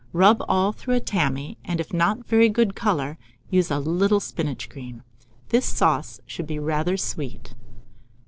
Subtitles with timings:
[0.13, 3.19] Rub all through a tammy, and if not a very good colour,
[3.51, 5.03] use a little spinach green.
[5.49, 7.53] This sauce should be rather sweet.